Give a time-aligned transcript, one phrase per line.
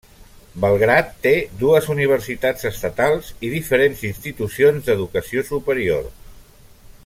[0.61, 6.13] Belgrad té dues universitats estatals i diferents institucions d'educació superior.